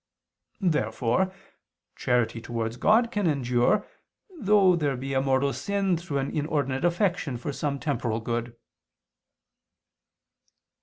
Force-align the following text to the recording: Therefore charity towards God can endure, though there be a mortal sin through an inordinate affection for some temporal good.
Therefore 0.63 1.31
charity 1.95 2.41
towards 2.41 2.75
God 2.75 3.11
can 3.11 3.27
endure, 3.27 3.85
though 4.35 4.75
there 4.75 4.97
be 4.97 5.13
a 5.13 5.21
mortal 5.21 5.53
sin 5.53 5.95
through 5.95 6.17
an 6.17 6.35
inordinate 6.35 6.83
affection 6.83 7.37
for 7.37 7.53
some 7.53 7.77
temporal 7.79 8.19
good. 8.19 8.55